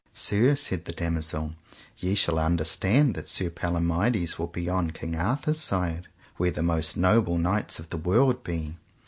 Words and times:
Sir, 0.15 0.55
said 0.55 0.85
the 0.85 0.93
damosel, 0.93 1.53
ye 1.99 2.15
shall 2.15 2.39
understand 2.39 3.13
that 3.13 3.29
Sir 3.29 3.51
Palomides 3.51 4.39
will 4.39 4.47
be 4.47 4.67
on 4.67 4.89
King 4.89 5.15
Arthur's 5.15 5.59
side, 5.59 6.07
where 6.37 6.49
the 6.49 6.63
most 6.63 6.97
noble 6.97 7.37
knights 7.37 7.77
of 7.77 7.89
the 7.91 7.97
world 7.97 8.43
be. 8.43 8.77